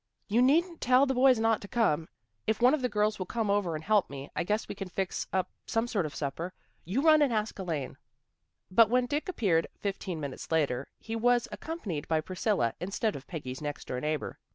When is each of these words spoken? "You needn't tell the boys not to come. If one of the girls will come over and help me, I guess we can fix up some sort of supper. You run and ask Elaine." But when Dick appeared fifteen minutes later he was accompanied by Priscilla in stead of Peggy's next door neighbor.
"You 0.35 0.41
needn't 0.41 0.81
tell 0.81 1.05
the 1.05 1.13
boys 1.13 1.37
not 1.37 1.61
to 1.61 1.67
come. 1.67 2.09
If 2.47 2.59
one 2.59 2.73
of 2.73 2.81
the 2.81 2.89
girls 2.89 3.19
will 3.19 3.27
come 3.27 3.51
over 3.51 3.75
and 3.75 3.83
help 3.83 4.09
me, 4.09 4.31
I 4.35 4.43
guess 4.43 4.67
we 4.67 4.73
can 4.73 4.87
fix 4.87 5.27
up 5.31 5.51
some 5.67 5.85
sort 5.87 6.07
of 6.07 6.15
supper. 6.15 6.53
You 6.83 7.01
run 7.03 7.21
and 7.21 7.31
ask 7.31 7.59
Elaine." 7.59 7.99
But 8.71 8.89
when 8.89 9.05
Dick 9.05 9.29
appeared 9.29 9.67
fifteen 9.77 10.19
minutes 10.19 10.51
later 10.51 10.87
he 10.97 11.15
was 11.15 11.47
accompanied 11.51 12.07
by 12.07 12.19
Priscilla 12.19 12.73
in 12.79 12.89
stead 12.89 13.15
of 13.15 13.27
Peggy's 13.27 13.61
next 13.61 13.85
door 13.85 14.01
neighbor. 14.01 14.39